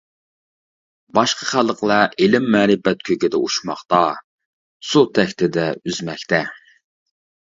باشقا 1.15 1.45
خەلقلەر 1.49 2.15
ئىلىم-مەرىپەت 2.25 3.03
كۆكىدە 3.09 3.41
ئۇچماقتا، 3.43 4.01
سۇ 4.93 5.03
تەكتىدە 5.19 5.67
ئۈزمەكتە. 5.91 6.41